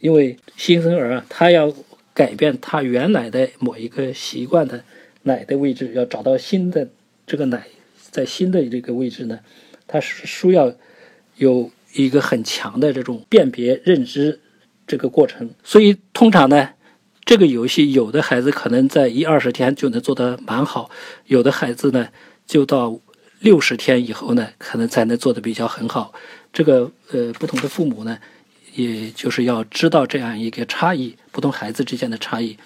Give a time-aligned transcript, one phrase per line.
[0.00, 1.72] 因为新生儿啊，他要
[2.12, 4.84] 改变他原来的某一个习惯的
[5.22, 6.88] 奶的位置，要找到新的
[7.26, 7.66] 这个奶
[8.10, 9.40] 在新的这个位置呢，
[9.86, 10.72] 他是需要
[11.36, 14.40] 有一个很强的这种辨别认知
[14.86, 15.50] 这个过程。
[15.64, 16.70] 所以通常呢，
[17.24, 20.90] 这个游戏有的孩子可能在一二十天就能做得蛮好，
[21.26, 22.08] 有的孩子呢
[22.46, 22.98] 就到
[23.40, 26.14] 六十天以后呢，可能才能做得比较很好。
[26.52, 28.18] 这个呃，不同的父母呢。
[28.76, 32.56] 也就是要知道这样一个差异，不同孩子之间的差异。